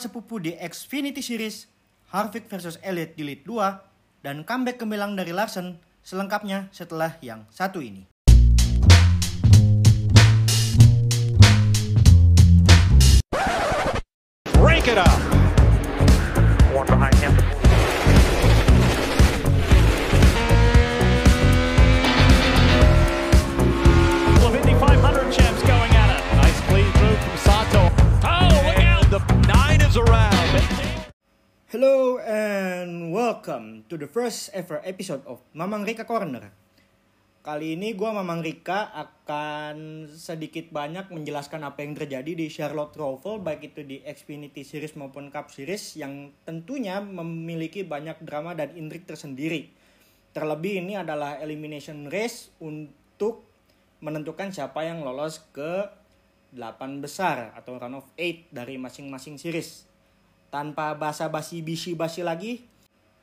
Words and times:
sepupu 0.00 0.40
di 0.40 0.56
Xfinity 0.56 1.20
Series, 1.20 1.68
Harvick 2.08 2.48
versus 2.48 2.80
Elliott 2.80 3.12
di 3.18 3.22
lead 3.28 3.44
2, 3.44 4.24
dan 4.24 4.40
comeback 4.48 4.80
gemilang 4.80 5.12
dari 5.12 5.36
Larsen 5.36 5.76
selengkapnya 6.00 6.72
setelah 6.72 7.20
yang 7.20 7.44
satu 7.52 7.84
ini. 7.84 8.08
Break 14.56 14.88
it 14.88 14.96
up. 14.96 15.20
One 16.72 16.88
behind 16.88 17.16
him. 17.20 17.43
Hello 31.74 32.22
and 32.22 33.10
welcome 33.10 33.82
to 33.90 33.98
the 33.98 34.06
first 34.06 34.46
ever 34.54 34.78
episode 34.86 35.26
of 35.26 35.42
Mamang 35.58 35.82
Rika 35.82 36.06
Corner. 36.06 36.54
Kali 37.42 37.74
ini 37.74 37.98
gue 37.98 38.06
Mamang 38.06 38.46
Rika 38.46 38.94
akan 38.94 40.06
sedikit 40.06 40.70
banyak 40.70 41.10
menjelaskan 41.10 41.66
apa 41.66 41.82
yang 41.82 41.98
terjadi 41.98 42.30
di 42.30 42.46
Charlotte 42.46 42.94
Roval 42.94 43.42
baik 43.42 43.74
itu 43.74 43.82
di 43.82 43.98
Xfinity 44.06 44.62
Series 44.62 44.94
maupun 44.94 45.34
Cup 45.34 45.50
Series 45.50 45.98
yang 45.98 46.30
tentunya 46.46 47.02
memiliki 47.02 47.82
banyak 47.82 48.22
drama 48.22 48.54
dan 48.54 48.70
intrik 48.78 49.02
tersendiri. 49.02 49.66
Terlebih 50.30 50.78
ini 50.78 50.94
adalah 50.94 51.42
elimination 51.42 52.06
race 52.06 52.54
untuk 52.62 53.42
menentukan 53.98 54.54
siapa 54.54 54.86
yang 54.86 55.02
lolos 55.02 55.42
ke 55.50 55.90
8 56.54 57.02
besar 57.02 57.50
atau 57.58 57.82
run 57.82 57.98
of 57.98 58.06
8 58.14 58.54
dari 58.54 58.78
masing-masing 58.78 59.42
series. 59.42 59.90
Tanpa 60.54 60.94
basa-basi 60.94 61.66
bisi-basi 61.66 62.22
lagi, 62.22 62.62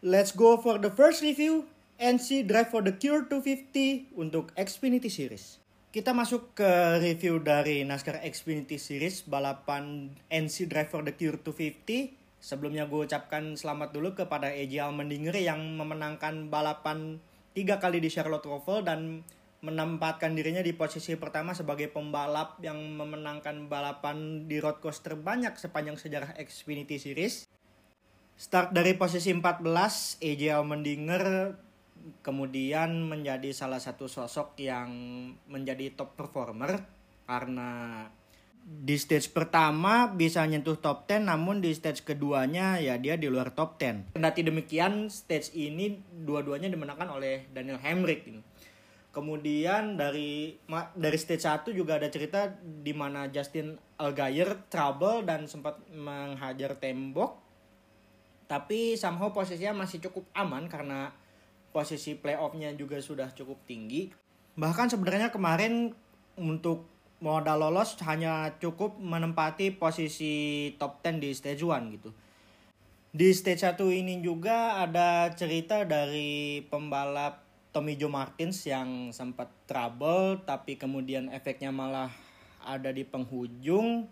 let's 0.04 0.36
go 0.36 0.60
for 0.60 0.76
the 0.84 0.92
first 0.92 1.24
review 1.24 1.64
NC 1.96 2.44
Drive 2.44 2.76
for 2.76 2.84
the 2.84 2.92
Cure 3.00 3.24
250 3.24 4.20
untuk 4.20 4.52
Xfinity 4.60 5.08
Series. 5.08 5.64
Kita 5.96 6.12
masuk 6.12 6.52
ke 6.60 7.00
review 7.00 7.40
dari 7.40 7.88
NASCAR 7.88 8.20
Xfinity 8.28 8.76
Series 8.76 9.24
balapan 9.24 10.12
NC 10.28 10.68
Drive 10.68 10.92
for 10.92 11.08
the 11.08 11.16
Cure 11.16 11.40
250. 11.40 12.12
Sebelumnya 12.44 12.84
gue 12.92 13.08
ucapkan 13.08 13.56
selamat 13.56 13.96
dulu 13.96 14.12
kepada 14.12 14.52
AJ 14.52 14.92
Allmendinger 14.92 15.40
yang 15.40 15.80
memenangkan 15.80 16.52
balapan 16.52 17.24
tiga 17.56 17.80
kali 17.80 18.04
di 18.04 18.12
Charlotte 18.12 18.44
Roval 18.44 18.84
dan 18.84 19.24
menempatkan 19.62 20.34
dirinya 20.34 20.66
di 20.66 20.74
posisi 20.74 21.14
pertama 21.14 21.54
sebagai 21.54 21.86
pembalap 21.94 22.58
yang 22.66 22.82
memenangkan 22.98 23.70
balapan 23.70 24.50
di 24.50 24.58
road 24.58 24.82
course 24.82 25.06
terbanyak 25.06 25.54
sepanjang 25.54 26.02
sejarah 26.02 26.34
Xfinity 26.42 26.98
Series. 26.98 27.46
Start 28.34 28.74
dari 28.74 28.98
posisi 28.98 29.30
14, 29.30 30.18
AJ 30.18 30.42
Allmendinger 30.58 31.54
kemudian 32.26 33.06
menjadi 33.06 33.54
salah 33.54 33.78
satu 33.78 34.10
sosok 34.10 34.58
yang 34.58 34.90
menjadi 35.46 35.94
top 35.94 36.18
performer 36.18 36.82
karena 37.30 38.10
di 38.62 38.98
stage 38.98 39.30
pertama 39.30 40.10
bisa 40.10 40.42
nyentuh 40.46 40.78
top 40.78 41.06
10 41.10 41.26
namun 41.26 41.62
di 41.62 41.74
stage 41.74 42.06
keduanya 42.06 42.78
ya 42.82 42.98
dia 42.98 43.14
di 43.14 43.30
luar 43.30 43.54
top 43.54 43.78
10. 43.78 44.18
Kendati 44.18 44.42
demikian 44.42 45.10
stage 45.14 45.54
ini 45.54 46.02
dua-duanya 46.10 46.70
dimenangkan 46.70 47.10
oleh 47.14 47.46
Daniel 47.54 47.78
Hemrick 47.78 48.26
ini. 48.26 48.42
Kemudian 49.12 50.00
dari 50.00 50.56
dari 50.96 51.18
stage 51.20 51.44
1 51.44 51.76
juga 51.76 52.00
ada 52.00 52.08
cerita 52.08 52.48
di 52.64 52.96
mana 52.96 53.28
Justin 53.28 53.76
Allgaier 54.00 54.72
trouble 54.72 55.28
dan 55.28 55.52
sempat 55.52 55.84
menghajar 55.92 56.80
tembok. 56.80 57.36
Tapi 58.48 58.96
somehow 58.96 59.36
posisinya 59.36 59.84
masih 59.84 60.00
cukup 60.00 60.32
aman 60.32 60.72
karena 60.72 61.12
posisi 61.76 62.16
playoffnya 62.16 62.72
juga 62.72 63.04
sudah 63.04 63.28
cukup 63.36 63.60
tinggi. 63.68 64.12
Bahkan 64.56 64.96
sebenarnya 64.96 65.28
kemarin 65.28 65.92
untuk 66.40 66.88
modal 67.20 67.68
lolos 67.68 68.00
hanya 68.08 68.56
cukup 68.64 68.96
menempati 68.96 69.76
posisi 69.76 70.72
top 70.80 71.04
10 71.04 71.20
di 71.20 71.36
stage 71.36 71.68
1 71.68 71.96
gitu. 72.00 72.16
Di 73.12 73.36
stage 73.36 73.68
1 73.76 73.92
ini 73.92 74.24
juga 74.24 74.80
ada 74.80 75.28
cerita 75.36 75.84
dari 75.84 76.64
pembalap 76.72 77.51
Tommy 77.72 77.96
Joe 77.96 78.12
Martins 78.12 78.68
yang 78.68 79.16
sempat 79.16 79.48
trouble 79.64 80.44
tapi 80.44 80.76
kemudian 80.76 81.32
efeknya 81.32 81.72
malah 81.72 82.12
ada 82.64 82.92
di 82.92 83.08
penghujung. 83.08 84.08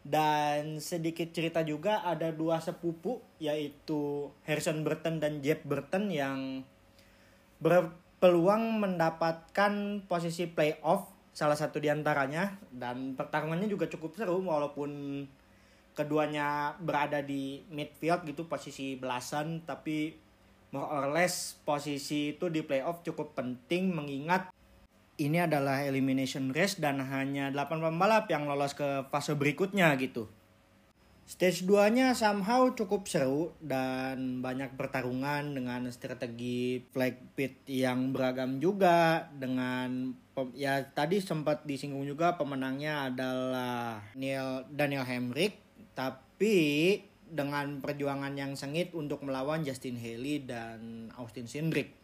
Dan 0.00 0.80
sedikit 0.80 1.28
cerita 1.28 1.60
juga 1.60 2.00
ada 2.00 2.32
dua 2.32 2.56
sepupu 2.64 3.20
yaitu 3.36 4.32
Harrison 4.48 4.80
Burton 4.80 5.20
dan 5.20 5.44
Jeff 5.44 5.60
Burton 5.60 6.08
yang 6.08 6.64
berpeluang 7.60 8.80
mendapatkan 8.80 10.00
posisi 10.08 10.48
playoff 10.48 11.04
salah 11.36 11.56
satu 11.56 11.84
di 11.84 11.92
antaranya 11.92 12.56
dan 12.72 13.12
pertarungannya 13.12 13.68
juga 13.68 13.92
cukup 13.92 14.16
seru 14.16 14.40
walaupun 14.40 15.24
keduanya 15.92 16.80
berada 16.80 17.20
di 17.20 17.60
midfield 17.68 18.24
gitu 18.24 18.48
posisi 18.48 18.96
belasan. 18.96 19.68
Tapi 19.68 20.16
more 20.70 20.86
or 20.86 21.10
less 21.10 21.58
posisi 21.66 22.34
itu 22.38 22.46
di 22.46 22.62
playoff 22.62 23.02
cukup 23.02 23.34
penting 23.34 23.90
mengingat 23.90 24.50
ini 25.20 25.44
adalah 25.44 25.84
elimination 25.84 26.48
race 26.56 26.80
dan 26.80 27.04
hanya 27.04 27.52
8 27.52 27.68
pembalap 27.76 28.24
yang 28.32 28.48
lolos 28.48 28.72
ke 28.72 29.04
fase 29.12 29.36
berikutnya 29.36 29.92
gitu. 30.00 30.24
Stage 31.30 31.62
2-nya 31.62 32.10
somehow 32.18 32.74
cukup 32.74 33.06
seru 33.06 33.54
dan 33.62 34.42
banyak 34.42 34.74
pertarungan 34.74 35.54
dengan 35.54 35.86
strategi 35.94 36.82
flag 36.90 37.14
pit 37.38 37.62
yang 37.70 38.10
beragam 38.10 38.58
juga 38.58 39.30
dengan 39.30 40.10
ya 40.58 40.82
tadi 40.90 41.22
sempat 41.22 41.62
disinggung 41.68 42.02
juga 42.02 42.34
pemenangnya 42.34 43.12
adalah 43.12 44.02
Neil 44.18 44.66
Daniel 44.74 45.06
Hemrick 45.06 45.54
tapi 45.94 46.98
dengan 47.30 47.78
perjuangan 47.78 48.34
yang 48.34 48.58
sengit 48.58 48.92
untuk 48.92 49.22
melawan 49.22 49.62
Justin 49.62 49.96
Haley 49.96 50.44
dan 50.44 51.10
Austin 51.14 51.46
Cindric 51.46 51.94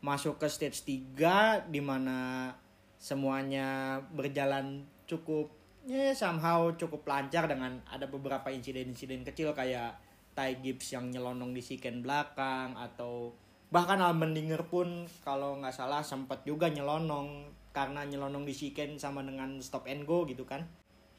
masuk 0.00 0.40
ke 0.40 0.48
stage 0.48 0.80
3 1.18 1.68
di 1.68 1.82
mana 1.84 2.48
semuanya 2.96 4.00
berjalan 4.12 4.86
cukup 5.04 5.52
ya 5.84 6.12
somehow 6.12 6.72
cukup 6.76 7.04
lancar 7.08 7.48
dengan 7.48 7.80
ada 7.88 8.08
beberapa 8.08 8.48
insiden-insiden 8.52 9.24
kecil 9.24 9.52
kayak 9.52 9.96
Ty 10.32 10.60
Gibbs 10.62 10.92
yang 10.94 11.10
nyelonong 11.10 11.52
di 11.52 11.60
siken 11.60 12.00
belakang 12.00 12.76
atau 12.76 13.34
bahkan 13.68 14.00
Almendinger 14.00 14.66
pun 14.68 15.04
kalau 15.24 15.58
nggak 15.60 15.74
salah 15.74 16.00
sempat 16.04 16.44
juga 16.46 16.70
nyelonong 16.70 17.50
karena 17.70 18.02
nyelonong 18.02 18.44
di 18.46 18.54
siken 18.54 18.98
sama 18.98 19.22
dengan 19.22 19.58
stop 19.62 19.86
and 19.86 20.04
go 20.06 20.26
gitu 20.26 20.42
kan 20.42 20.66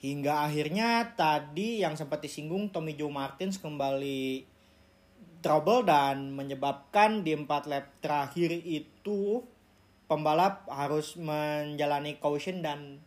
hingga 0.01 0.49
akhirnya 0.49 1.13
tadi 1.13 1.85
yang 1.85 1.93
sempat 1.93 2.25
disinggung 2.25 2.73
Tommy 2.73 2.97
Joe 2.97 3.13
Martins 3.13 3.61
kembali 3.61 4.49
trouble 5.45 5.85
dan 5.85 6.33
menyebabkan 6.33 7.21
di 7.21 7.37
empat 7.37 7.69
lap 7.69 7.85
terakhir 8.01 8.49
itu 8.65 9.45
pembalap 10.09 10.65
harus 10.67 11.15
menjalani 11.15 12.17
caution 12.17 12.65
dan 12.65 12.99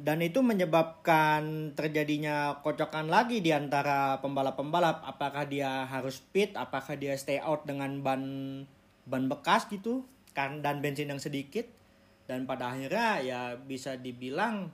dan 0.00 0.24
itu 0.24 0.40
menyebabkan 0.40 1.76
terjadinya 1.76 2.64
kocokan 2.64 3.12
lagi 3.12 3.44
di 3.44 3.52
antara 3.52 4.16
pembalap-pembalap. 4.24 5.04
Apakah 5.04 5.44
dia 5.44 5.84
harus 5.84 6.24
pit 6.32 6.56
apakah 6.56 6.96
dia 6.96 7.12
stay 7.20 7.36
out 7.36 7.68
dengan 7.68 8.00
ban 8.00 8.24
ban 9.04 9.28
bekas 9.28 9.68
gitu? 9.68 10.08
Kan 10.32 10.64
dan 10.64 10.80
bensin 10.80 11.12
yang 11.12 11.20
sedikit. 11.20 11.68
Dan 12.24 12.48
pada 12.48 12.72
akhirnya 12.72 13.20
ya 13.20 13.40
bisa 13.60 14.00
dibilang 14.00 14.72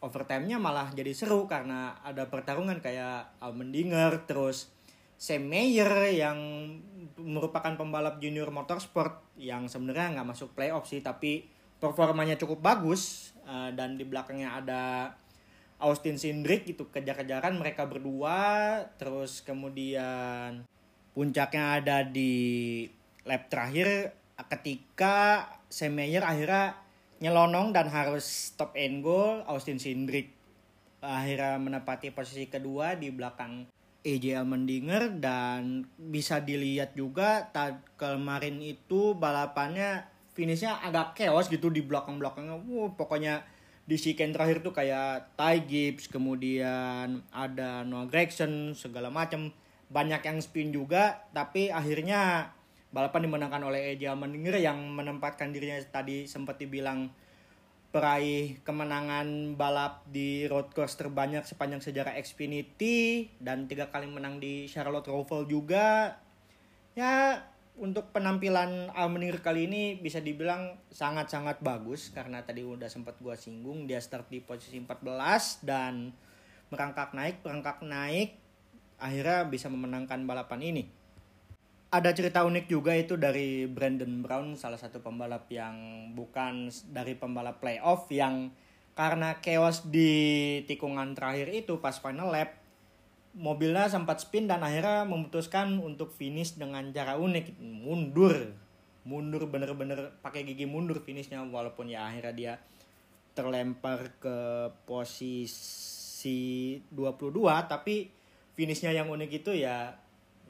overtime-nya 0.00 0.56
malah 0.56 0.88
jadi 0.96 1.12
seru 1.12 1.44
karena 1.44 2.00
ada 2.00 2.28
pertarungan 2.32 2.80
kayak 2.80 3.36
Almendinger 3.40 4.24
terus 4.24 4.72
Sam 5.20 5.52
Mayer 5.52 6.16
yang 6.16 6.40
merupakan 7.20 7.76
pembalap 7.76 8.16
junior 8.24 8.48
motorsport 8.48 9.20
yang 9.36 9.68
sebenarnya 9.68 10.16
nggak 10.16 10.28
masuk 10.32 10.56
playoff 10.56 10.88
sih 10.88 11.04
tapi 11.04 11.44
performanya 11.76 12.40
cukup 12.40 12.64
bagus 12.64 13.32
uh, 13.44 13.68
dan 13.76 14.00
di 14.00 14.08
belakangnya 14.08 14.56
ada 14.56 15.12
Austin 15.80 16.16
Cindric 16.16 16.64
itu 16.68 16.88
kejar-kejaran 16.88 17.56
mereka 17.60 17.84
berdua 17.84 18.80
terus 18.96 19.44
kemudian 19.44 20.64
puncaknya 21.12 21.80
ada 21.80 22.04
di 22.04 22.84
lap 23.28 23.52
terakhir 23.52 24.16
ketika 24.48 25.44
Sam 25.68 26.00
Mayer 26.00 26.24
akhirnya 26.24 26.80
nyelonong 27.20 27.76
dan 27.76 27.86
harus 27.92 28.52
stop 28.52 28.72
and 28.76 29.04
go 29.04 29.44
Austin 29.44 29.76
Cindric 29.76 30.32
akhirnya 31.00 31.56
menepati 31.56 32.12
posisi 32.12 32.48
kedua 32.48 32.96
di 32.96 33.08
belakang 33.08 33.68
AJ 34.00 34.40
Allmendinger 34.40 35.20
dan 35.20 35.84
bisa 35.96 36.40
dilihat 36.40 36.96
juga 36.96 37.52
kemarin 38.00 38.60
itu 38.64 39.12
balapannya 39.12 40.08
finishnya 40.32 40.80
agak 40.80 41.20
chaos 41.20 41.52
gitu 41.52 41.68
di 41.68 41.84
belakang-belakangnya. 41.84 42.56
Wow, 42.64 42.96
pokoknya 42.96 43.44
di 43.84 44.00
weekend 44.00 44.32
terakhir 44.32 44.64
tuh 44.64 44.72
kayak 44.72 45.36
Ty 45.36 45.68
Gibbs, 45.68 46.08
kemudian 46.08 47.20
ada 47.28 47.84
Noah 47.84 48.08
Gregson, 48.08 48.72
segala 48.72 49.12
macam 49.12 49.52
banyak 49.90 50.22
yang 50.22 50.38
spin 50.40 50.70
juga, 50.70 51.28
tapi 51.34 51.68
akhirnya 51.68 52.54
balapan 52.90 53.30
dimenangkan 53.30 53.62
oleh 53.62 53.94
AJ 53.94 54.10
Allmendinger 54.10 54.58
yang 54.58 54.82
menempatkan 54.90 55.54
dirinya 55.54 55.78
tadi 55.86 56.26
sempat 56.26 56.58
dibilang 56.58 57.10
peraih 57.90 58.62
kemenangan 58.62 59.58
balap 59.58 60.06
di 60.06 60.46
road 60.46 60.70
course 60.70 60.94
terbanyak 60.94 61.42
sepanjang 61.42 61.82
sejarah 61.82 62.14
Xfinity 62.22 63.26
dan 63.42 63.66
tiga 63.66 63.90
kali 63.90 64.06
menang 64.06 64.38
di 64.38 64.70
Charlotte 64.70 65.10
Roval 65.10 65.50
juga. 65.50 66.18
Ya 66.94 67.46
untuk 67.78 68.10
penampilan 68.14 68.94
Almenir 68.94 69.42
kali 69.42 69.66
ini 69.70 69.98
bisa 69.98 70.22
dibilang 70.22 70.78
sangat-sangat 70.90 71.62
bagus 71.62 72.10
karena 72.14 72.42
tadi 72.42 72.66
udah 72.66 72.86
sempat 72.90 73.18
gua 73.22 73.34
singgung 73.34 73.86
dia 73.86 73.98
start 73.98 74.30
di 74.30 74.42
posisi 74.42 74.78
14 74.78 75.64
dan 75.64 76.12
merangkak 76.70 77.16
naik 77.16 77.42
merangkak 77.42 77.80
naik 77.82 78.36
akhirnya 79.00 79.48
bisa 79.48 79.72
memenangkan 79.72 80.22
balapan 80.28 80.60
ini 80.60 80.84
ada 81.90 82.14
cerita 82.14 82.46
unik 82.46 82.70
juga 82.70 82.94
itu 82.94 83.18
dari 83.18 83.66
Brandon 83.66 84.22
Brown 84.22 84.54
salah 84.54 84.78
satu 84.78 85.02
pembalap 85.02 85.50
yang 85.50 86.10
bukan 86.14 86.70
dari 86.94 87.18
pembalap 87.18 87.58
playoff 87.58 88.06
yang 88.14 88.54
karena 88.94 89.42
chaos 89.42 89.90
di 89.90 90.62
tikungan 90.70 91.18
terakhir 91.18 91.50
itu 91.50 91.82
pas 91.82 91.98
final 91.98 92.30
lap 92.30 92.60
mobilnya 93.34 93.86
sempat 93.90 94.22
spin 94.22 94.46
dan 94.50 94.62
akhirnya 94.62 95.06
memutuskan 95.06 95.78
untuk 95.78 96.10
finish 96.14 96.58
dengan 96.58 96.90
cara 96.90 97.18
unik 97.18 97.58
mundur. 97.58 98.54
Mundur 99.06 99.46
bener-bener 99.50 100.14
pakai 100.20 100.44
gigi 100.46 100.66
mundur 100.66 101.02
finishnya 101.02 101.42
walaupun 101.42 101.88
ya 101.88 102.06
akhirnya 102.06 102.34
dia 102.34 102.54
terlempar 103.32 104.18
ke 104.20 104.38
posisi 104.84 106.76
22 106.92 107.32
tapi 107.70 108.10
finishnya 108.52 108.92
yang 108.92 109.08
unik 109.08 109.30
itu 109.40 109.56
ya 109.56 109.96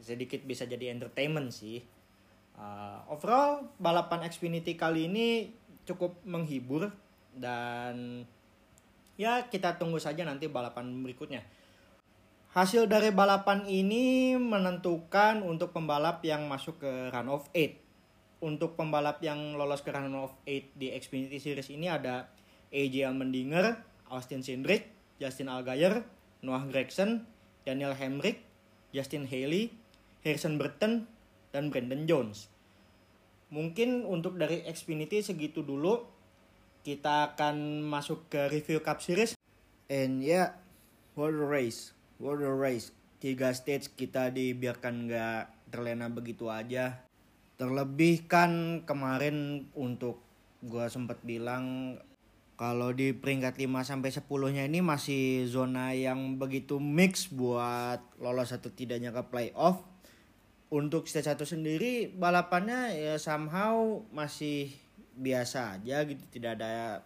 sedikit 0.00 0.42
bisa 0.44 0.66
jadi 0.66 0.92
entertainment 0.92 1.52
sih. 1.52 1.84
Uh, 2.56 3.00
overall 3.08 3.64
balapan 3.80 4.26
Xfinity 4.28 4.76
kali 4.76 5.08
ini 5.08 5.48
cukup 5.88 6.20
menghibur 6.28 6.92
dan 7.32 8.26
ya 9.16 9.48
kita 9.48 9.80
tunggu 9.80 9.96
saja 9.96 10.26
nanti 10.26 10.50
balapan 10.50 10.90
berikutnya. 11.00 11.44
Hasil 12.50 12.90
dari 12.90 13.14
balapan 13.14 13.62
ini 13.70 14.34
menentukan 14.34 15.46
untuk 15.46 15.70
pembalap 15.70 16.18
yang 16.26 16.50
masuk 16.50 16.82
ke 16.82 16.92
run 17.14 17.30
of 17.30 17.46
8. 17.54 18.42
Untuk 18.42 18.74
pembalap 18.74 19.22
yang 19.22 19.54
lolos 19.54 19.86
ke 19.86 19.94
run 19.94 20.10
of 20.18 20.34
8 20.42 20.74
di 20.74 20.90
Xfinity 20.90 21.38
Series 21.38 21.70
ini 21.70 21.86
ada 21.86 22.26
AJ 22.74 23.06
Allmendinger, 23.06 23.78
Austin 24.10 24.42
Cindric, 24.42 24.90
Justin 25.22 25.46
Allgaier, 25.46 26.02
Noah 26.42 26.66
Gragson, 26.66 27.22
Daniel 27.62 27.94
Hemrick, 27.94 28.42
Justin 28.90 29.30
Haley, 29.30 29.70
Harrison 30.22 30.60
Burton, 30.60 31.08
dan 31.50 31.70
Brandon 31.70 32.06
Jones. 32.06 32.50
Mungkin 33.50 34.06
untuk 34.06 34.38
dari 34.38 34.62
Xfinity 34.66 35.22
segitu 35.22 35.66
dulu. 35.66 36.06
Kita 36.80 37.34
akan 37.34 37.84
masuk 37.84 38.30
ke 38.32 38.48
review 38.48 38.80
Cup 38.80 39.04
Series. 39.04 39.36
And 39.90 40.22
yeah, 40.22 40.56
a 41.18 41.28
race. 41.28 41.92
A 42.22 42.32
race. 42.32 42.94
Tiga 43.20 43.52
stage 43.52 43.92
kita 43.92 44.32
dibiarkan 44.32 45.10
nggak 45.10 45.42
terlena 45.68 46.08
begitu 46.08 46.48
aja. 46.48 47.04
Terlebih 47.60 48.24
kan 48.24 48.82
kemarin 48.88 49.68
untuk 49.76 50.24
gue 50.64 50.88
sempat 50.88 51.20
bilang 51.20 51.96
kalau 52.56 52.92
di 52.92 53.12
peringkat 53.12 53.56
5 53.56 53.72
sampai 53.84 54.12
10-nya 54.12 54.64
ini 54.68 54.80
masih 54.84 55.48
zona 55.48 55.92
yang 55.96 56.36
begitu 56.36 56.76
mix 56.76 57.28
buat 57.28 58.00
lolos 58.20 58.52
atau 58.52 58.68
tidaknya 58.68 59.12
ke 59.12 59.24
playoff 59.32 59.89
untuk 60.70 61.10
stage 61.10 61.26
satu 61.26 61.42
sendiri 61.42 62.14
balapannya 62.14 62.94
ya 62.94 63.14
somehow 63.18 64.00
masih 64.14 64.70
biasa 65.18 65.82
aja 65.82 66.06
gitu. 66.06 66.22
Tidak 66.30 66.56
ada 66.56 67.02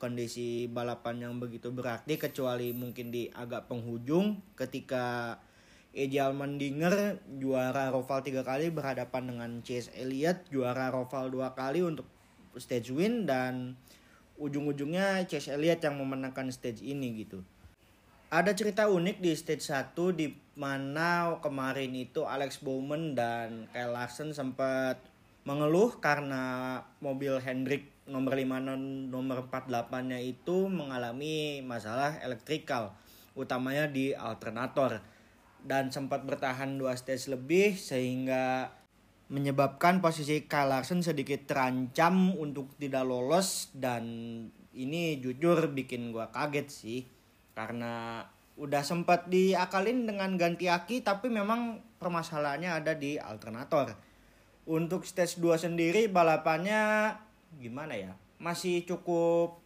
kondisi 0.00 0.66
balapan 0.66 1.28
yang 1.28 1.34
begitu 1.40 1.70
berarti 1.70 2.16
kecuali 2.16 2.72
mungkin 2.72 3.12
di 3.12 3.28
agak 3.30 3.68
penghujung 3.68 4.40
ketika 4.58 5.38
Eji 5.94 6.18
Almendinger 6.18 7.22
juara 7.38 7.86
Roval 7.94 8.26
tiga 8.26 8.42
kali 8.42 8.68
berhadapan 8.74 9.30
dengan 9.30 9.50
Chase 9.62 9.94
Elliott 9.94 10.42
juara 10.50 10.90
Roval 10.90 11.30
dua 11.30 11.54
kali 11.54 11.86
untuk 11.86 12.04
stage 12.58 12.90
win 12.90 13.30
dan 13.30 13.78
ujung-ujungnya 14.42 15.22
Chase 15.30 15.54
Elliott 15.54 15.78
yang 15.86 15.94
memenangkan 15.94 16.50
stage 16.50 16.82
ini 16.82 17.22
gitu 17.22 17.46
ada 18.34 18.50
cerita 18.50 18.90
unik 18.90 19.22
di 19.22 19.30
stage 19.30 19.62
1 19.70 19.94
di 20.18 20.26
mana 20.58 21.38
kemarin 21.38 21.94
itu 21.94 22.26
Alex 22.26 22.66
Bowman 22.66 23.14
dan 23.14 23.70
Kyle 23.70 23.94
Larson 23.94 24.34
sempat 24.34 24.98
mengeluh 25.46 26.02
karena 26.02 26.82
mobil 26.98 27.38
Hendrick 27.38 27.94
nomor 28.10 28.34
5 28.34 29.06
nomor 29.06 29.46
48 29.46 30.10
nya 30.10 30.18
itu 30.18 30.66
mengalami 30.66 31.62
masalah 31.62 32.18
elektrikal 32.26 32.98
utamanya 33.38 33.86
di 33.86 34.10
alternator. 34.18 34.98
Dan 35.64 35.94
sempat 35.94 36.26
bertahan 36.26 36.74
dua 36.74 36.98
stage 36.98 37.30
lebih 37.30 37.78
sehingga 37.78 38.74
menyebabkan 39.30 40.02
posisi 40.02 40.44
Kyle 40.50 40.74
Larson 40.74 41.06
sedikit 41.06 41.46
terancam 41.46 42.34
untuk 42.34 42.74
tidak 42.82 43.06
lolos 43.06 43.70
dan 43.72 44.04
ini 44.74 45.22
jujur 45.22 45.70
bikin 45.70 46.10
gua 46.12 46.28
kaget 46.34 46.68
sih 46.68 47.13
karena 47.54 48.26
udah 48.54 48.82
sempat 48.86 49.26
diakalin 49.26 50.06
dengan 50.06 50.38
ganti 50.38 50.70
aki 50.70 51.02
tapi 51.02 51.26
memang 51.26 51.82
permasalahannya 51.98 52.70
ada 52.70 52.92
di 52.94 53.18
alternator. 53.18 53.94
Untuk 54.64 55.04
stage 55.04 55.42
2 55.42 55.58
sendiri 55.58 56.06
balapannya 56.10 57.14
gimana 57.58 57.94
ya? 57.98 58.12
Masih 58.38 58.86
cukup 58.86 59.58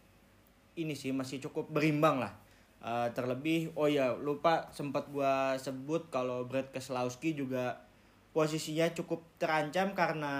ini 0.77 0.95
sih 0.95 1.11
masih 1.11 1.43
cukup 1.43 1.69
berimbang 1.69 2.21
lah. 2.21 2.33
Uh, 2.79 3.11
terlebih 3.11 3.75
oh 3.75 3.91
ya 3.91 4.15
lupa 4.15 4.71
sempat 4.71 5.11
gua 5.11 5.59
sebut 5.59 6.07
kalau 6.07 6.47
Brad 6.47 6.71
Keselowski 6.71 7.35
juga 7.35 7.83
posisinya 8.31 8.87
cukup 8.95 9.19
terancam 9.35 9.91
karena 9.91 10.35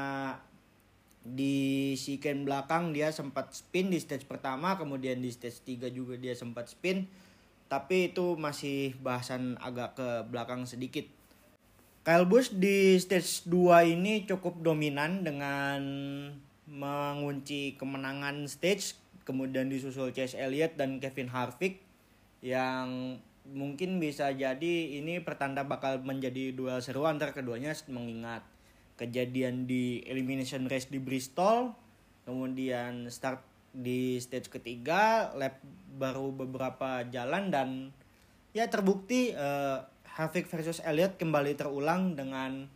di 1.19 1.93
weekend 1.99 2.47
belakang 2.47 2.95
dia 2.95 3.11
sempat 3.11 3.51
spin 3.51 3.91
di 3.91 3.99
stage 3.99 4.23
pertama 4.23 4.79
kemudian 4.79 5.19
di 5.19 5.27
stage 5.27 5.67
3 5.67 5.91
juga 5.91 6.15
dia 6.15 6.31
sempat 6.31 6.71
spin 6.71 7.11
tapi 7.69 8.11
itu 8.11 8.33
masih 8.35 8.97
bahasan 8.99 9.55
agak 9.61 9.95
ke 9.95 10.09
belakang 10.27 10.65
sedikit. 10.65 11.05
Kyle 12.01 12.25
Busch 12.25 12.49
di 12.49 12.97
stage 12.97 13.45
2 13.45 13.93
ini 13.93 14.25
cukup 14.25 14.65
dominan 14.65 15.21
dengan 15.21 15.81
mengunci 16.65 17.77
kemenangan 17.77 18.49
stage 18.49 18.97
kemudian 19.25 19.69
disusul 19.69 20.09
Chase 20.09 20.37
Elliott 20.37 20.73
dan 20.73 20.97
Kevin 20.97 21.29
Harvick 21.29 21.81
yang 22.41 23.19
mungkin 23.49 24.01
bisa 24.01 24.29
jadi 24.33 25.01
ini 25.01 25.21
pertanda 25.21 25.65
bakal 25.65 26.01
menjadi 26.01 26.53
duel 26.53 26.81
seru 26.81 27.05
antara 27.05 27.33
keduanya 27.33 27.73
mengingat 27.89 28.45
kejadian 28.97 29.65
di 29.65 30.05
elimination 30.05 30.69
race 30.69 30.89
di 30.89 31.01
Bristol 31.01 31.73
kemudian 32.25 33.09
start 33.09 33.41
di 33.73 34.17
stage 34.17 34.49
ketiga 34.49 35.33
lap 35.37 35.61
baru 35.95 36.33
beberapa 36.33 37.05
jalan 37.07 37.53
dan 37.53 37.69
ya 38.53 38.65
terbukti 38.65 39.33
uh, 39.35 39.85
Harvick 40.19 40.49
versus 40.51 40.83
Elliott 40.83 41.15
kembali 41.15 41.55
terulang 41.55 42.17
dengan 42.17 42.67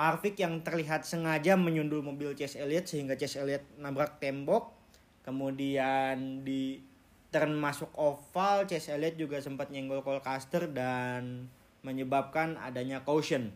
Harvick 0.00 0.40
yang 0.40 0.64
terlihat 0.64 1.04
sengaja 1.04 1.60
menyundul 1.60 2.00
mobil 2.00 2.32
Chase 2.32 2.56
Elliott 2.56 2.88
sehingga 2.88 3.20
Chase 3.20 3.44
Elliott 3.44 3.62
nabrak 3.76 4.16
tembok. 4.16 4.72
Kemudian 5.20 6.40
di 6.40 6.80
turn 7.28 7.52
masuk 7.52 7.92
oval 7.94 8.64
Chase 8.64 8.96
Elliott 8.96 9.20
juga 9.20 9.38
sempat 9.44 9.68
nyenggol 9.68 10.00
Colcaster 10.00 10.66
dan 10.72 11.52
menyebabkan 11.84 12.56
adanya 12.58 13.04
caution. 13.04 13.52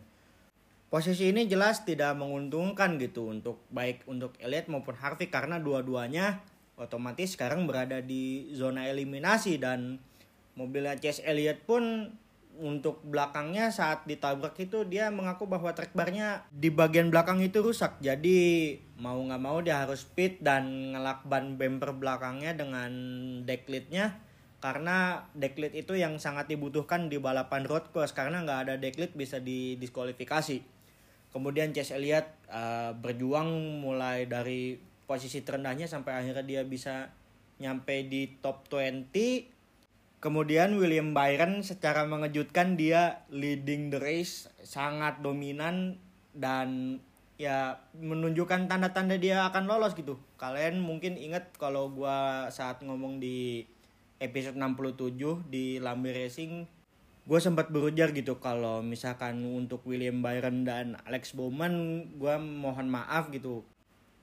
Posisi 0.87 1.33
ini 1.33 1.49
jelas 1.49 1.83
tidak 1.83 2.13
menguntungkan 2.15 3.01
gitu 3.01 3.33
untuk 3.33 3.59
baik 3.73 4.05
untuk 4.05 4.37
Elliott 4.37 4.69
maupun 4.69 4.95
Harvick 4.95 5.33
karena 5.33 5.57
dua-duanya 5.57 6.39
otomatis 6.75 7.35
sekarang 7.35 7.63
berada 7.67 8.03
di 8.03 8.51
zona 8.51 8.87
eliminasi 8.91 9.59
dan 9.59 9.99
mobilnya 10.59 10.95
Chase 10.99 11.23
Elliott 11.23 11.63
pun 11.63 12.11
untuk 12.55 13.03
belakangnya 13.03 13.67
saat 13.67 14.07
ditabrak 14.07 14.55
itu 14.55 14.87
dia 14.87 15.11
mengaku 15.11 15.43
bahwa 15.43 15.75
track 15.75 15.91
barnya 15.91 16.47
di 16.55 16.71
bagian 16.71 17.11
belakang 17.11 17.43
itu 17.43 17.59
rusak. 17.59 17.99
Jadi 17.99 18.71
mau 18.95 19.19
nggak 19.19 19.41
mau 19.43 19.59
dia 19.59 19.83
harus 19.83 20.07
speed 20.07 20.39
dan 20.39 20.95
ngelak 20.95 21.27
ban 21.27 21.59
bumper 21.59 21.91
belakangnya 21.91 22.55
dengan 22.55 22.91
dekletnya 23.43 24.23
karena 24.63 25.27
deklit 25.35 25.75
itu 25.75 25.99
yang 25.99 26.15
sangat 26.17 26.47
dibutuhkan 26.47 27.11
di 27.11 27.19
balapan 27.19 27.67
road 27.67 27.91
course. 27.91 28.15
Karena 28.15 28.41
nggak 28.47 28.59
ada 28.65 28.75
deklit 28.79 29.11
bisa 29.13 29.43
didiskualifikasi. 29.43 30.63
Kemudian 31.35 31.75
Chase 31.75 31.99
Elliott 31.99 32.31
uh, 32.47 32.95
berjuang 32.95 33.83
mulai 33.83 34.23
dari 34.23 34.79
posisi 35.05 35.41
terendahnya 35.45 35.85
sampai 35.85 36.21
akhirnya 36.21 36.45
dia 36.45 36.61
bisa 36.65 37.13
nyampe 37.61 38.05
di 38.05 38.35
top 38.43 38.67
20 38.67 39.13
kemudian 40.19 40.73
William 40.75 41.13
Byron 41.13 41.61
secara 41.61 42.03
mengejutkan 42.09 42.75
dia 42.75 43.23
leading 43.29 43.93
the 43.93 44.01
race 44.01 44.49
sangat 44.65 45.21
dominan 45.21 46.01
dan 46.33 46.99
ya 47.37 47.83
menunjukkan 47.95 48.65
tanda-tanda 48.65 49.19
dia 49.21 49.45
akan 49.45 49.69
lolos 49.69 49.93
gitu. 49.93 50.17
Kalian 50.41 50.81
mungkin 50.81 51.19
ingat 51.19 51.53
kalau 51.59 51.91
gua 51.91 52.47
saat 52.49 52.81
ngomong 52.81 53.19
di 53.19 53.67
episode 54.17 54.57
67 54.57 55.51
di 55.51 55.77
Lambe 55.83 56.15
Racing 56.15 56.65
gue 57.25 57.39
sempat 57.41 57.73
berujar 57.73 58.13
gitu 58.13 58.37
kalau 58.37 58.85
misalkan 58.85 59.41
untuk 59.41 59.81
William 59.89 60.21
Byron 60.21 60.61
dan 60.61 60.93
Alex 61.09 61.33
Bowman 61.33 62.05
gue 62.21 62.35
mohon 62.37 62.85
maaf 62.85 63.33
gitu 63.33 63.65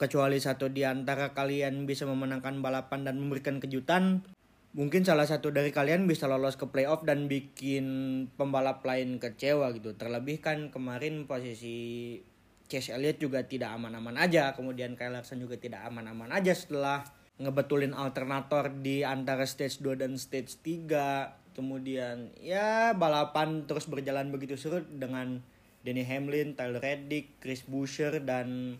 kecuali 0.02 0.42
satu 0.42 0.66
di 0.66 0.82
antara 0.82 1.30
kalian 1.30 1.86
bisa 1.86 2.02
memenangkan 2.10 2.58
balapan 2.58 3.06
dan 3.06 3.22
memberikan 3.22 3.62
kejutan 3.62 4.26
mungkin 4.74 5.06
salah 5.06 5.28
satu 5.30 5.54
dari 5.54 5.70
kalian 5.70 6.10
bisa 6.10 6.26
lolos 6.26 6.58
ke 6.58 6.66
playoff 6.66 7.06
dan 7.06 7.30
bikin 7.30 7.86
pembalap 8.34 8.82
lain 8.82 9.22
kecewa 9.22 9.70
gitu. 9.78 9.94
Terlebih 9.94 10.42
kan 10.42 10.74
kemarin 10.74 11.30
posisi 11.30 12.18
Chase 12.66 12.96
Elliott 12.96 13.20
juga 13.20 13.44
tidak 13.44 13.76
aman-aman 13.76 14.16
aja 14.16 14.56
kemudian 14.56 14.96
Kyle 14.96 15.12
Larson 15.12 15.44
juga 15.44 15.60
tidak 15.60 15.84
aman-aman 15.86 16.32
aja 16.32 16.56
setelah 16.56 17.04
ngebetulin 17.36 17.92
alternator 17.92 18.72
di 18.72 19.04
antara 19.04 19.44
stage 19.44 19.84
2 19.84 20.00
dan 20.00 20.16
stage 20.16 20.56
3 20.64 21.52
kemudian 21.52 22.32
ya 22.40 22.96
balapan 22.96 23.68
terus 23.68 23.84
berjalan 23.92 24.32
begitu 24.32 24.56
seru 24.56 24.80
dengan 24.88 25.44
Denny 25.84 26.06
Hamlin, 26.06 26.56
Tyler 26.56 26.80
Reddick, 26.80 27.42
Chris 27.42 27.66
Buescher 27.66 28.22
dan 28.22 28.78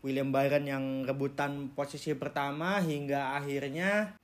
William 0.00 0.32
Byron 0.32 0.64
yang 0.64 0.84
rebutan 1.04 1.72
posisi 1.76 2.16
pertama 2.16 2.80
hingga 2.80 3.36
akhirnya 3.36 4.16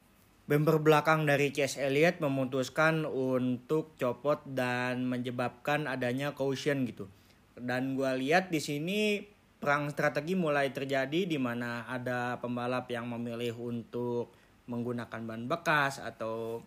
bumper 0.48 0.80
belakang 0.80 1.28
dari 1.28 1.52
Chase 1.52 1.84
Elliott 1.84 2.22
memutuskan 2.22 3.04
untuk 3.04 3.92
copot 4.00 4.40
dan 4.46 5.04
menyebabkan 5.04 5.84
adanya 5.84 6.32
caution 6.32 6.88
gitu. 6.88 7.10
Dan 7.56 7.98
gue 7.98 8.08
lihat 8.24 8.48
di 8.48 8.60
sini 8.62 9.20
perang 9.60 9.90
strategi 9.92 10.38
mulai 10.38 10.70
terjadi 10.72 11.28
di 11.28 11.36
mana 11.40 11.84
ada 11.88 12.38
pembalap 12.40 12.88
yang 12.88 13.08
memilih 13.10 13.56
untuk 13.58 14.32
menggunakan 14.68 15.20
ban 15.24 15.44
bekas 15.48 16.00
atau 16.00 16.60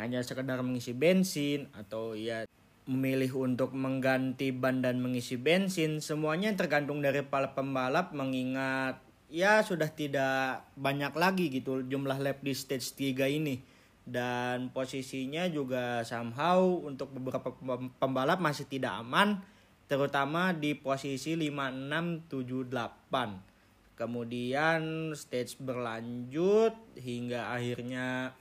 hanya 0.00 0.22
sekedar 0.22 0.58
mengisi 0.62 0.90
bensin 0.90 1.70
atau 1.74 2.18
ya 2.18 2.46
memilih 2.84 3.48
untuk 3.48 3.72
mengganti 3.72 4.52
ban 4.52 4.84
dan 4.84 5.00
mengisi 5.00 5.40
bensin 5.40 6.04
semuanya 6.04 6.52
tergantung 6.52 7.00
dari 7.00 7.24
para 7.24 7.56
pembalap 7.56 8.12
mengingat 8.12 9.00
ya 9.32 9.64
sudah 9.64 9.88
tidak 9.88 10.68
banyak 10.76 11.10
lagi 11.16 11.48
gitu 11.48 11.80
jumlah 11.82 12.20
lap 12.20 12.44
di 12.44 12.52
stage 12.52 12.92
3 13.16 13.26
ini. 13.40 13.58
Dan 14.04 14.68
posisinya 14.68 15.48
juga 15.48 16.04
somehow 16.04 16.60
untuk 16.60 17.08
beberapa 17.16 17.56
pembalap 17.96 18.36
masih 18.36 18.68
tidak 18.68 19.00
aman 19.00 19.40
terutama 19.88 20.52
di 20.52 20.76
posisi 20.76 21.36
5 21.36 21.48
6 21.88 22.28
7 22.28 22.68
8 22.68 23.54
kemudian 23.94 25.12
stage 25.14 25.60
berlanjut 25.62 26.74
hingga 26.98 27.54
akhirnya 27.54 28.34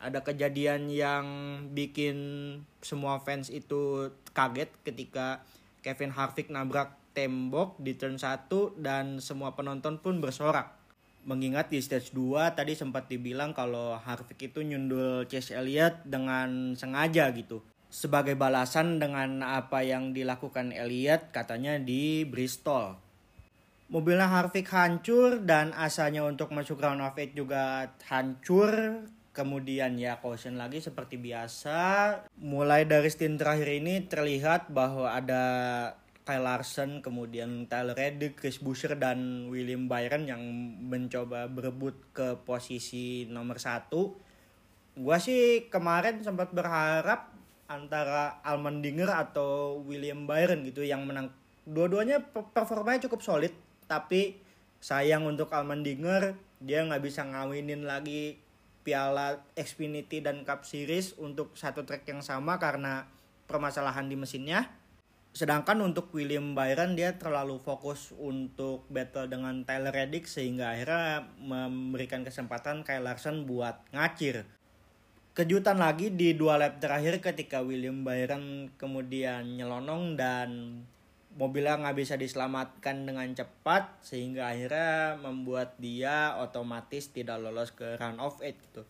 ada 0.00 0.24
kejadian 0.24 0.88
yang 0.88 1.26
bikin 1.74 2.16
semua 2.80 3.20
fans 3.20 3.52
itu 3.52 4.08
kaget 4.32 4.72
ketika 4.84 5.44
Kevin 5.80 6.12
Harvick 6.12 6.52
nabrak 6.52 6.96
tembok 7.12 7.76
di 7.80 7.96
turn 7.96 8.16
1 8.16 8.48
dan 8.80 9.18
semua 9.18 9.56
penonton 9.56 10.00
pun 10.00 10.20
bersorak. 10.20 10.76
Mengingat 11.28 11.68
di 11.68 11.80
stage 11.84 12.16
2 12.16 12.56
tadi 12.56 12.72
sempat 12.72 13.08
dibilang 13.08 13.52
kalau 13.52 13.96
Harvick 14.00 14.40
itu 14.40 14.64
nyundul 14.64 15.28
Chase 15.28 15.52
Elliott 15.52 16.00
dengan 16.08 16.72
sengaja 16.76 17.28
gitu. 17.36 17.60
Sebagai 17.90 18.38
balasan 18.38 19.02
dengan 19.02 19.42
apa 19.42 19.82
yang 19.82 20.14
dilakukan 20.14 20.72
Elliott 20.72 21.34
katanya 21.34 21.76
di 21.76 22.24
Bristol. 22.24 22.96
Mobilnya 23.90 24.30
Harvick 24.30 24.70
hancur 24.70 25.42
dan 25.42 25.74
asanya 25.74 26.22
untuk 26.22 26.54
masuk 26.54 26.78
round 26.78 27.02
of 27.02 27.12
8 27.18 27.34
juga 27.34 27.90
hancur 28.06 29.02
Kemudian 29.40 29.96
ya 29.96 30.20
caution 30.20 30.60
lagi 30.60 30.84
seperti 30.84 31.16
biasa. 31.16 32.12
Mulai 32.44 32.84
dari 32.84 33.08
stint 33.08 33.40
terakhir 33.40 33.72
ini 33.72 34.04
terlihat 34.04 34.68
bahwa 34.68 35.16
ada 35.16 35.44
Kyle 36.28 36.44
Larson, 36.44 37.00
kemudian 37.00 37.64
Tyler 37.64 37.96
Reddick, 37.96 38.36
Chris 38.36 38.60
Buescher, 38.60 39.00
dan 39.00 39.48
William 39.48 39.88
Byron 39.88 40.28
yang 40.28 40.44
mencoba 40.92 41.48
berebut 41.48 41.96
ke 42.12 42.36
posisi 42.44 43.24
nomor 43.32 43.56
satu. 43.56 44.12
Gua 45.00 45.16
sih 45.16 45.72
kemarin 45.72 46.20
sempat 46.20 46.52
berharap 46.52 47.32
antara 47.64 48.44
Almendinger 48.44 49.08
atau 49.08 49.80
William 49.88 50.28
Byron 50.28 50.68
gitu 50.68 50.84
yang 50.84 51.08
menang. 51.08 51.32
Dua-duanya 51.64 52.20
performanya 52.52 53.08
cukup 53.08 53.24
solid, 53.24 53.56
tapi 53.88 54.36
sayang 54.84 55.24
untuk 55.24 55.48
Almendinger 55.48 56.36
dia 56.60 56.84
nggak 56.84 57.00
bisa 57.00 57.24
ngawinin 57.24 57.88
lagi 57.88 58.36
piala 58.82 59.44
Xfinity 59.56 60.24
dan 60.24 60.42
Cup 60.42 60.64
Series 60.64 61.16
untuk 61.20 61.52
satu 61.54 61.84
track 61.84 62.08
yang 62.08 62.24
sama 62.24 62.56
karena 62.56 63.06
permasalahan 63.50 64.06
di 64.06 64.16
mesinnya. 64.16 64.70
Sedangkan 65.30 65.78
untuk 65.86 66.10
William 66.10 66.58
Byron 66.58 66.98
dia 66.98 67.14
terlalu 67.14 67.62
fokus 67.62 68.10
untuk 68.18 68.82
battle 68.90 69.30
dengan 69.30 69.62
Tyler 69.62 69.94
Reddick 69.94 70.26
sehingga 70.26 70.74
akhirnya 70.74 71.30
memberikan 71.38 72.26
kesempatan 72.26 72.82
Kyle 72.82 73.06
Larson 73.06 73.46
buat 73.46 73.86
ngacir. 73.94 74.42
Kejutan 75.30 75.78
lagi 75.78 76.10
di 76.10 76.34
dua 76.34 76.58
lap 76.58 76.82
terakhir 76.82 77.22
ketika 77.22 77.62
William 77.62 78.02
Byron 78.02 78.74
kemudian 78.74 79.54
nyelonong 79.54 80.18
dan 80.18 80.48
mobilnya 81.40 81.80
nggak 81.80 81.96
bisa 81.96 82.20
diselamatkan 82.20 83.08
dengan 83.08 83.24
cepat 83.32 84.04
sehingga 84.04 84.52
akhirnya 84.52 85.16
membuat 85.24 85.80
dia 85.80 86.36
otomatis 86.36 87.08
tidak 87.08 87.40
lolos 87.40 87.72
ke 87.72 87.96
run 87.96 88.20
of 88.20 88.36
eight 88.44 88.60
gitu. 88.60 88.84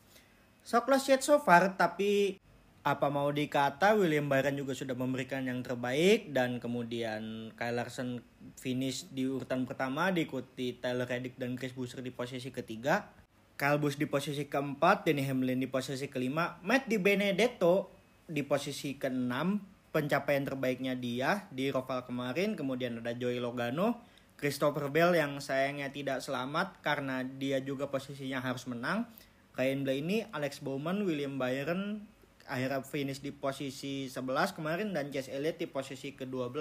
So 0.66 0.82
close 0.82 1.06
yet 1.06 1.22
so 1.22 1.38
far 1.38 1.78
tapi 1.78 2.42
apa 2.82 3.06
mau 3.12 3.30
dikata 3.30 3.94
William 3.94 4.26
Byron 4.26 4.58
juga 4.58 4.74
sudah 4.74 4.98
memberikan 4.98 5.46
yang 5.46 5.62
terbaik 5.62 6.34
dan 6.34 6.58
kemudian 6.58 7.54
Kyle 7.54 7.76
Larson 7.78 8.18
finish 8.58 9.06
di 9.14 9.30
urutan 9.30 9.62
pertama 9.62 10.10
diikuti 10.10 10.74
Tyler 10.82 11.06
Reddick 11.06 11.38
dan 11.38 11.54
Chris 11.54 11.76
Buescher 11.76 12.02
di 12.02 12.10
posisi 12.10 12.50
ketiga 12.50 13.20
Kyle 13.60 13.76
Busch 13.76 14.00
di 14.00 14.08
posisi 14.08 14.48
keempat, 14.48 15.04
Denny 15.04 15.20
Hamlin 15.28 15.60
di 15.60 15.68
posisi 15.68 16.08
kelima, 16.08 16.56
Matt 16.64 16.88
Di 16.88 16.96
Benedetto 16.96 17.92
di 18.24 18.40
posisi 18.40 18.96
keenam, 18.96 19.60
pencapaian 19.90 20.46
terbaiknya 20.46 20.94
dia 20.94 21.50
di 21.50 21.68
Roval 21.70 22.06
kemarin 22.06 22.54
kemudian 22.54 23.02
ada 23.02 23.14
Joey 23.14 23.42
Logano 23.42 24.02
Christopher 24.40 24.88
Bell 24.88 25.12
yang 25.12 25.36
sayangnya 25.42 25.92
tidak 25.92 26.24
selamat 26.24 26.80
karena 26.80 27.20
dia 27.20 27.60
juga 27.60 27.92
posisinya 27.92 28.40
harus 28.40 28.64
menang. 28.64 29.04
Ryan 29.52 29.84
Blaney, 29.84 30.24
Alex 30.32 30.64
Bowman, 30.64 31.04
William 31.04 31.36
Byron 31.36 32.08
akhirnya 32.48 32.80
finish 32.80 33.20
di 33.20 33.36
posisi 33.36 34.08
11 34.08 34.56
kemarin 34.56 34.96
dan 34.96 35.12
Chase 35.12 35.30
Elliott 35.30 35.60
di 35.60 35.68
posisi 35.68 36.16
ke-12 36.16 36.56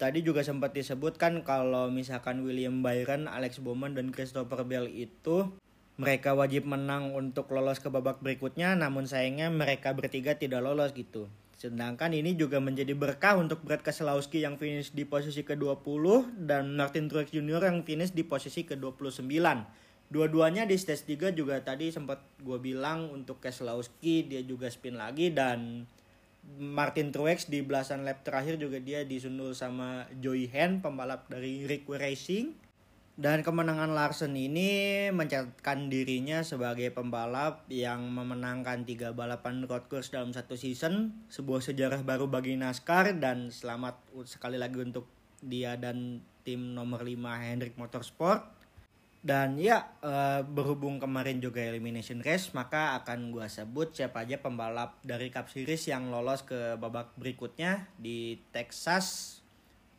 tadi 0.00 0.24
juga 0.24 0.40
sempat 0.40 0.72
disebutkan 0.72 1.44
kalau 1.44 1.92
misalkan 1.92 2.40
William 2.40 2.80
Byron, 2.80 3.28
Alex 3.28 3.60
Bowman 3.60 3.92
dan 3.92 4.08
Christopher 4.08 4.64
Bell 4.64 4.88
itu 4.88 5.52
mereka 6.00 6.32
wajib 6.32 6.64
menang 6.64 7.12
untuk 7.12 7.52
lolos 7.52 7.84
ke 7.84 7.92
babak 7.92 8.24
berikutnya 8.24 8.72
namun 8.72 9.04
sayangnya 9.04 9.52
mereka 9.52 9.92
bertiga 9.92 10.40
tidak 10.40 10.64
lolos 10.64 10.96
gitu 10.96 11.28
Sedangkan 11.60 12.16
ini 12.16 12.32
juga 12.40 12.56
menjadi 12.56 12.96
berkah 12.96 13.36
untuk 13.36 13.60
Brad 13.60 13.84
Keselowski 13.84 14.40
yang 14.40 14.56
finish 14.56 14.96
di 14.96 15.04
posisi 15.04 15.44
ke-20 15.44 16.40
dan 16.48 16.72
Martin 16.72 17.04
Truex 17.04 17.36
Jr. 17.36 17.68
yang 17.68 17.84
finish 17.84 18.16
di 18.16 18.24
posisi 18.24 18.64
ke-29. 18.64 19.28
Dua-duanya 20.08 20.64
di 20.64 20.80
stage 20.80 21.20
3 21.20 21.36
juga 21.36 21.60
tadi 21.60 21.92
sempat 21.92 22.24
gue 22.40 22.56
bilang 22.56 23.12
untuk 23.12 23.44
Keselowski 23.44 24.24
dia 24.24 24.40
juga 24.40 24.72
spin 24.72 24.96
lagi 24.96 25.28
dan 25.36 25.84
Martin 26.56 27.12
Truex 27.12 27.52
di 27.52 27.60
belasan 27.60 28.08
lap 28.08 28.24
terakhir 28.24 28.56
juga 28.56 28.80
dia 28.80 29.04
disundul 29.04 29.52
sama 29.52 30.08
Joey 30.16 30.48
Hen 30.48 30.80
pembalap 30.80 31.28
dari 31.28 31.68
Rick 31.68 31.84
Racing 31.92 32.69
dan 33.20 33.44
kemenangan 33.44 33.92
Larson 33.92 34.32
ini 34.32 35.12
mencatatkan 35.12 35.92
dirinya 35.92 36.40
sebagai 36.40 36.88
pembalap 36.88 37.68
yang 37.68 38.08
memenangkan 38.08 38.88
tiga 38.88 39.12
balapan 39.12 39.68
road 39.68 39.92
course 39.92 40.08
dalam 40.08 40.32
satu 40.32 40.56
season, 40.56 41.12
sebuah 41.28 41.60
sejarah 41.60 42.00
baru 42.00 42.32
bagi 42.32 42.56
NASCAR 42.56 43.20
dan 43.20 43.52
selamat 43.52 44.00
sekali 44.24 44.56
lagi 44.56 44.80
untuk 44.80 45.04
dia 45.44 45.76
dan 45.76 46.24
tim 46.48 46.72
nomor 46.72 47.04
5 47.04 47.44
Hendrick 47.44 47.76
Motorsport. 47.76 48.56
Dan 49.20 49.60
ya 49.60 49.84
eh, 50.00 50.40
berhubung 50.40 50.96
kemarin 50.96 51.44
juga 51.44 51.60
elimination 51.60 52.24
race 52.24 52.56
maka 52.56 52.96
akan 53.04 53.36
gue 53.36 53.44
sebut 53.52 53.92
siapa 53.92 54.24
aja 54.24 54.40
pembalap 54.40 54.96
dari 55.04 55.28
Cup 55.28 55.52
Series 55.52 55.92
yang 55.92 56.08
lolos 56.08 56.40
ke 56.40 56.80
babak 56.80 57.12
berikutnya 57.20 57.84
di 58.00 58.40
Texas, 58.48 59.36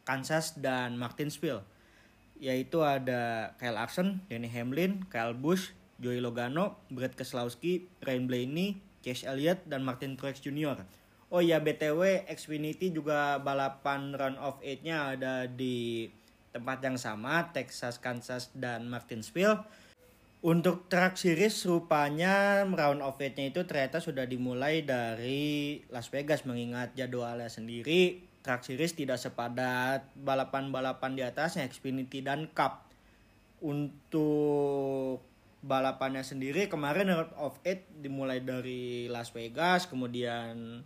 Kansas 0.09 0.57
dan 0.57 0.97
Martinsville 0.97 1.61
yaitu 2.41 2.81
ada 2.81 3.53
Kyle 3.61 3.77
Larson, 3.77 4.25
Denny 4.25 4.49
Hamlin, 4.49 5.05
Kyle 5.13 5.37
Busch, 5.37 5.77
Joey 6.01 6.17
Logano, 6.17 6.81
Brad 6.89 7.13
Keselowski, 7.13 7.85
Ryan 8.01 8.25
Blaney, 8.25 8.81
Chase 9.05 9.29
Elliott, 9.29 9.61
dan 9.69 9.85
Martin 9.85 10.17
Truex 10.17 10.41
Jr. 10.41 10.81
Oh 11.29 11.39
ya 11.39 11.61
BTW 11.61 12.27
Xfinity 12.27 12.91
juga 12.91 13.37
balapan 13.39 14.17
round 14.17 14.41
of 14.41 14.57
8-nya 14.59 15.15
ada 15.15 15.45
di 15.45 16.09
tempat 16.51 16.83
yang 16.83 16.97
sama 16.99 17.53
Texas, 17.53 18.01
Kansas, 18.01 18.51
dan 18.57 18.89
Martinsville. 18.89 19.61
Untuk 20.41 20.89
track 20.89 21.21
series 21.21 21.53
rupanya 21.69 22.65
round 22.65 23.05
of 23.05 23.21
8-nya 23.21 23.53
itu 23.53 23.61
ternyata 23.69 24.01
sudah 24.01 24.25
dimulai 24.25 24.81
dari 24.81 25.77
Las 25.93 26.09
Vegas 26.09 26.43
mengingat 26.49 26.97
jadwalnya 26.97 27.47
sendiri 27.47 28.30
track 28.41 28.65
series 28.65 28.97
tidak 28.97 29.21
sepadat 29.21 30.09
balapan-balapan 30.17 31.17
di 31.17 31.23
atasnya 31.25 31.65
Xfinity 31.69 32.25
dan 32.25 32.49
Cup. 32.51 32.89
Untuk 33.61 35.21
balapannya 35.61 36.25
sendiri 36.25 36.65
kemarin 36.65 37.13
round 37.13 37.33
of 37.37 37.61
8 37.61 38.01
dimulai 38.01 38.41
dari 38.41 39.05
Las 39.05 39.29
Vegas 39.29 39.85
kemudian 39.85 40.81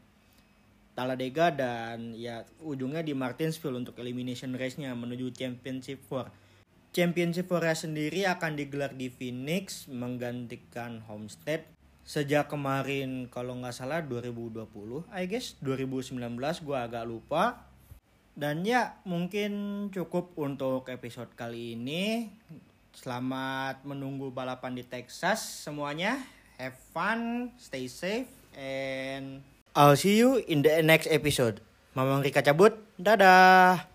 Talladega 0.95 1.51
dan 1.51 2.15
ya 2.15 2.47
ujungnya 2.63 3.03
di 3.03 3.11
Martinsville 3.11 3.75
untuk 3.75 3.99
elimination 3.99 4.55
race-nya 4.55 4.95
menuju 4.95 5.35
Championship 5.35 5.99
Four. 6.07 6.31
Championship 6.95 7.51
Four 7.51 7.67
sendiri 7.75 8.23
akan 8.23 8.55
digelar 8.55 8.95
di 8.95 9.11
Phoenix 9.11 9.91
menggantikan 9.91 11.03
Homestead 11.03 11.74
sejak 12.05 12.45
kemarin 12.47 13.25
kalau 13.33 13.57
nggak 13.57 13.73
salah 13.73 14.05
2020 14.05 15.09
I 15.09 15.25
guess 15.25 15.57
2019 15.59 16.21
gua 16.61 16.85
agak 16.85 17.03
lupa 17.09 17.65
dan 18.37 18.61
ya 18.61 19.01
mungkin 19.09 19.87
cukup 19.89 20.37
untuk 20.37 20.85
episode 20.93 21.33
kali 21.33 21.73
ini 21.73 22.29
selamat 22.93 23.83
menunggu 23.83 24.29
balapan 24.29 24.77
di 24.77 24.85
Texas 24.85 25.65
semuanya 25.65 26.21
have 26.61 26.77
fun 26.93 27.49
stay 27.57 27.89
safe 27.89 28.29
and 28.53 29.41
I'll 29.75 29.99
see 29.99 30.15
you 30.15 30.39
in 30.47 30.63
the 30.63 30.79
next 30.79 31.11
episode. 31.11 31.59
Mamang 31.99 32.23
Rika 32.23 32.39
cabut. 32.39 32.79
Dadah. 32.95 33.94